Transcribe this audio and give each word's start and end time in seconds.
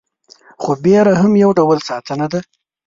خو 0.61 0.71
ویره 0.83 1.13
هم 1.21 1.33
یو 1.43 1.51
ډول 1.59 1.77
ساتنه 1.89 2.27
ده. 2.31 2.39